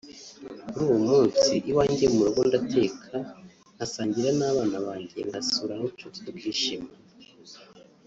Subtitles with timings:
[0.69, 3.13] Kuri uwo munsi iwanjye mu rugo ndateka
[3.75, 6.95] nkasangira n’abana banjye ngasura n’inshuti tukishimana